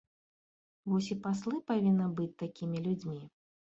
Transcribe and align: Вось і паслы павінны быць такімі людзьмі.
Вось 0.93 1.09
і 1.15 1.19
паслы 1.27 1.55
павінны 1.69 2.09
быць 2.21 2.33
такімі 2.43 2.83
людзьмі. 2.87 3.21